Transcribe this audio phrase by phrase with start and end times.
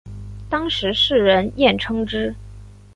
[0.49, 2.33] 当时世人艳称之。